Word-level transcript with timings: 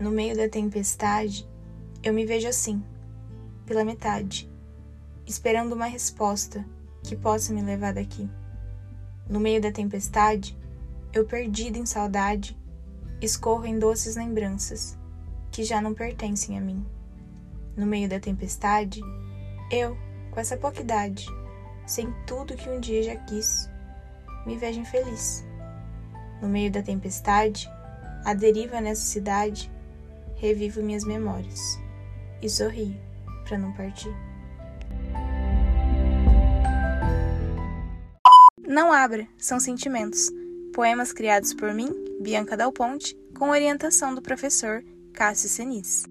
No 0.00 0.12
meio 0.12 0.36
da 0.36 0.48
tempestade, 0.48 1.44
eu 2.04 2.14
me 2.14 2.24
vejo 2.24 2.46
assim, 2.46 2.80
pela 3.66 3.84
metade, 3.84 4.48
esperando 5.26 5.72
uma 5.72 5.86
resposta 5.86 6.64
que 7.02 7.16
possa 7.16 7.52
me 7.52 7.60
levar 7.62 7.92
daqui. 7.92 8.30
No 9.28 9.40
meio 9.40 9.60
da 9.60 9.72
tempestade, 9.72 10.56
eu 11.12 11.24
perdido 11.24 11.78
em 11.78 11.84
saudade, 11.84 12.56
escorro 13.20 13.66
em 13.66 13.76
doces 13.76 14.14
lembranças 14.14 14.96
que 15.50 15.64
já 15.64 15.80
não 15.80 15.92
pertencem 15.92 16.56
a 16.56 16.60
mim. 16.60 16.86
No 17.76 17.84
meio 17.84 18.08
da 18.08 18.20
tempestade, 18.20 19.00
eu, 19.68 19.98
com 20.30 20.38
essa 20.38 20.56
pouca 20.56 20.80
idade, 20.80 21.26
sem 21.86 22.14
tudo 22.24 22.54
que 22.54 22.70
um 22.70 22.78
dia 22.78 23.02
já 23.02 23.16
quis, 23.16 23.68
me 24.46 24.56
vejo 24.56 24.78
infeliz. 24.78 25.44
No 26.40 26.48
meio 26.48 26.70
da 26.70 26.82
tempestade, 26.82 27.68
a 28.24 28.32
deriva 28.32 28.80
nessa 28.80 29.02
cidade, 29.02 29.68
revivo 30.38 30.82
minhas 30.82 31.04
memórias 31.04 31.78
e 32.40 32.48
sorrio 32.48 32.98
para 33.46 33.58
não 33.58 33.72
partir. 33.72 34.14
Não 38.66 38.92
abra, 38.92 39.26
são 39.36 39.58
sentimentos. 39.58 40.30
Poemas 40.74 41.12
criados 41.12 41.52
por 41.54 41.74
mim, 41.74 41.92
Bianca 42.20 42.56
Dal 42.56 42.72
Ponte, 42.72 43.16
com 43.36 43.50
orientação 43.50 44.14
do 44.14 44.22
professor 44.22 44.84
Cássio 45.12 45.48
Senis. 45.48 46.04